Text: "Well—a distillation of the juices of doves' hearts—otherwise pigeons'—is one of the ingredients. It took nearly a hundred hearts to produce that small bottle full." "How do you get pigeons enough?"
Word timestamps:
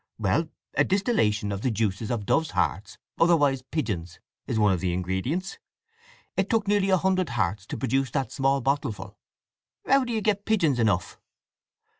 "Well—a 0.17 0.85
distillation 0.85 1.51
of 1.51 1.61
the 1.61 1.69
juices 1.69 2.09
of 2.09 2.25
doves' 2.25 2.49
hearts—otherwise 2.57 3.61
pigeons'—is 3.69 4.57
one 4.57 4.73
of 4.73 4.79
the 4.79 4.93
ingredients. 4.93 5.59
It 6.35 6.49
took 6.49 6.67
nearly 6.67 6.89
a 6.89 6.97
hundred 6.97 7.29
hearts 7.29 7.67
to 7.67 7.77
produce 7.77 8.09
that 8.09 8.31
small 8.31 8.61
bottle 8.61 8.93
full." 8.93 9.19
"How 9.85 10.03
do 10.03 10.11
you 10.11 10.21
get 10.21 10.43
pigeons 10.45 10.79
enough?" 10.79 11.19